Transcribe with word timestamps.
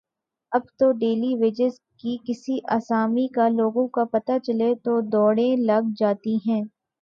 اب 0.51 0.61
تو 0.79 0.91
daily 0.91 1.33
wages 1.35 1.73
کی 1.99 2.17
کسی 2.25 2.57
آسامی 2.69 3.27
کا 3.27 3.47
لوگوں 3.49 3.87
کو 3.87 4.05
پتہ 4.07 4.37
چلے 4.43 4.73
تو 4.83 4.99
دوڑیں 5.11 5.55
لگ 5.59 5.93
جاتی 5.97 6.35
ہیں۔ 6.45 6.61